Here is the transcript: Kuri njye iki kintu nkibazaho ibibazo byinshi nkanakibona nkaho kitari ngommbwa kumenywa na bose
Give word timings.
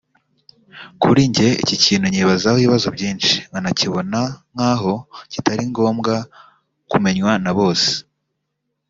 Kuri 1.01 1.21
njye 1.29 1.49
iki 1.63 1.75
kintu 1.83 2.05
nkibazaho 2.09 2.57
ibibazo 2.59 2.87
byinshi 2.95 3.33
nkanakibona 3.49 4.19
nkaho 4.53 4.93
kitari 5.31 5.63
ngommbwa 5.71 6.15
kumenywa 6.89 7.31
na 7.43 7.51
bose 7.57 7.89